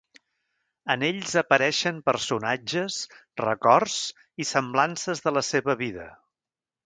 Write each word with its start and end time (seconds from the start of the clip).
En 0.93 1.03
ells 1.07 1.33
apareixen 1.41 1.99
personatges, 2.11 2.97
records 3.43 3.99
i 4.45 4.49
semblances 4.53 5.21
de 5.27 5.35
la 5.39 5.47
seva 5.53 5.77
vida. 5.85 6.09